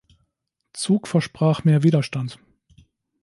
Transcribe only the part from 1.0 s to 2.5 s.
versprach mehr Widerstand.